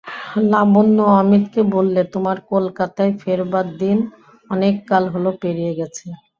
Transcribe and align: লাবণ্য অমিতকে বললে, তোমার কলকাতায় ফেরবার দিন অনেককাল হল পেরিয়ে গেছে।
লাবণ্য 0.51 0.97
অমিতকে 1.19 1.61
বললে, 1.75 2.01
তোমার 2.13 2.37
কলকাতায় 2.51 3.13
ফেরবার 3.21 3.65
দিন 3.81 3.97
অনেককাল 4.49 5.03
হল 5.13 5.25
পেরিয়ে 5.41 5.73
গেছে। 5.79 6.05